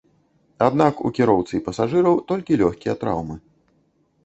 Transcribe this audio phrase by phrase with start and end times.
[0.67, 3.35] Аднак у кіроўцы і пасажыраў толькі лёгкія траўмы.